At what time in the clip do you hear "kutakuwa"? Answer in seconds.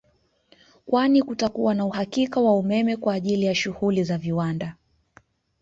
1.23-1.73